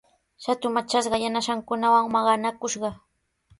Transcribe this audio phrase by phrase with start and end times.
[0.45, 2.89] Shatu matrashqa yanasankunawan maqanakushqa.